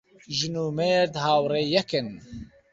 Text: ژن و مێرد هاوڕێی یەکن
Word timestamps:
ژن 0.37 0.55
و 0.65 0.75
مێرد 0.77 1.13
هاوڕێی 1.25 1.71
یەکن 1.75 2.07